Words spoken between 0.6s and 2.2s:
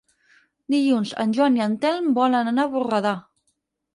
Dilluns en Joan i en Telm